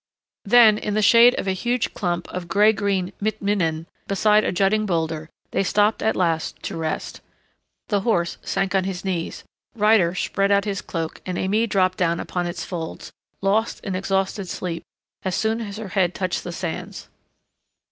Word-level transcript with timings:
Then, 0.45 0.79
in 0.79 0.95
the 0.95 1.03
shade 1.03 1.35
of 1.39 1.47
a 1.47 1.51
huge 1.51 1.93
clump 1.93 2.27
of 2.29 2.47
gray 2.47 2.73
green 2.73 3.13
mit 3.21 3.39
minan 3.39 3.85
beside 4.07 4.43
a 4.43 4.51
jutting 4.51 4.87
boulder 4.87 5.29
they 5.51 5.61
stopped 5.61 6.01
at 6.01 6.15
last 6.15 6.59
to 6.63 6.75
rest. 6.75 7.21
The 7.89 7.99
horse 7.99 8.39
sank 8.41 8.73
on 8.73 8.85
his 8.85 9.05
knees; 9.05 9.43
Ryder 9.75 10.15
spread 10.15 10.49
out 10.49 10.65
his 10.65 10.81
cloak 10.81 11.21
and 11.23 11.37
Aimée 11.37 11.69
dropped 11.69 11.99
down 11.99 12.19
upon 12.19 12.47
its 12.47 12.65
folds, 12.65 13.11
lost 13.41 13.79
in 13.83 13.93
exhausted 13.93 14.49
sleep 14.49 14.81
as 15.21 15.35
soon 15.35 15.61
as 15.61 15.77
her 15.77 15.89
head 15.89 16.15
touched 16.15 16.43
the 16.43 16.51
sands. 16.51 17.07